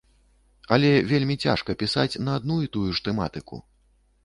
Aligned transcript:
Але 0.77 0.89
вельмі 1.11 1.35
цяжка 1.43 1.77
пісаць 1.85 2.19
на 2.29 2.39
адну 2.41 2.59
і 2.65 2.73
тую 2.79 2.89
ж 2.95 3.07
тэматыку. 3.11 3.63